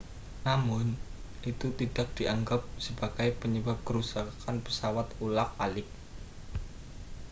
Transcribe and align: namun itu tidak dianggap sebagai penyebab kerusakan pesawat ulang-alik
namun 0.47 0.85
itu 1.51 1.67
tidak 1.79 2.07
dianggap 2.17 2.61
sebagai 2.85 3.29
penyebab 3.41 3.77
kerusakan 3.87 4.57
pesawat 4.65 5.05
ulang-alik 5.25 5.85